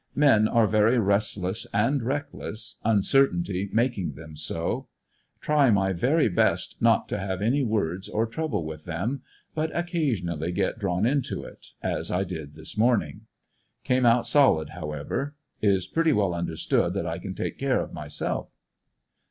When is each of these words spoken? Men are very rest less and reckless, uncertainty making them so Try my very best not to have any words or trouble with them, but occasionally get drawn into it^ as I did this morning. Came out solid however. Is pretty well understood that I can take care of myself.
Men 0.15 0.47
are 0.47 0.65
very 0.65 0.97
rest 0.97 1.37
less 1.37 1.67
and 1.71 2.01
reckless, 2.01 2.79
uncertainty 2.83 3.69
making 3.71 4.13
them 4.13 4.35
so 4.35 4.87
Try 5.41 5.69
my 5.69 5.93
very 5.93 6.27
best 6.27 6.75
not 6.81 7.07
to 7.09 7.19
have 7.19 7.39
any 7.39 7.61
words 7.63 8.09
or 8.09 8.25
trouble 8.25 8.65
with 8.65 8.85
them, 8.85 9.21
but 9.53 9.69
occasionally 9.77 10.51
get 10.53 10.79
drawn 10.79 11.05
into 11.05 11.43
it^ 11.43 11.73
as 11.83 12.09
I 12.09 12.23
did 12.23 12.55
this 12.55 12.75
morning. 12.75 13.27
Came 13.83 14.07
out 14.07 14.25
solid 14.25 14.69
however. 14.69 15.35
Is 15.61 15.85
pretty 15.85 16.13
well 16.13 16.33
understood 16.33 16.95
that 16.95 17.05
I 17.05 17.19
can 17.19 17.35
take 17.35 17.59
care 17.59 17.79
of 17.79 17.93
myself. 17.93 18.49